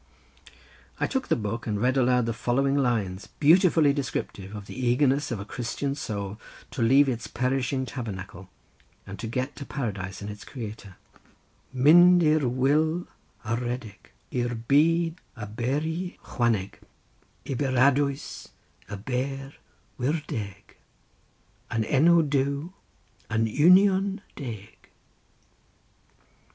I 0.99 1.05
took 1.05 1.27
the 1.27 1.35
book 1.35 1.67
and 1.67 1.79
read 1.79 1.95
aloud 1.95 2.25
the 2.25 2.33
following 2.33 2.75
lines 2.75 3.27
beautifully 3.39 3.93
descriptive 3.93 4.55
of 4.55 4.65
the 4.65 4.73
eagerness 4.75 5.29
of 5.29 5.39
a 5.39 5.45
Christian 5.45 5.93
soul 5.93 6.39
to 6.71 6.81
leave 6.81 7.07
its 7.07 7.27
perishing 7.27 7.85
tabernacle, 7.85 8.49
and 9.05 9.19
get 9.31 9.55
to 9.57 9.63
Paradise 9.67 10.19
and 10.19 10.31
its 10.31 10.43
Creator:— 10.43 10.95
"Myn'd 11.71 12.23
i'r 12.23 12.47
wyl 12.49 13.05
ar 13.45 13.57
redeg, 13.57 14.09
I'r 14.33 14.55
byd 14.55 15.21
a 15.35 15.45
beryi 15.45 16.17
chwaneg, 16.23 16.79
I 17.45 17.49
Beradwys, 17.53 18.47
y 18.89 18.95
ber 18.95 19.53
wiw 19.99 20.25
deg, 20.25 20.77
Yn 21.71 21.83
Enw 21.83 22.27
Duw 22.27 22.73
yn 23.29 23.45
union 23.45 24.19
deg." 24.35 24.89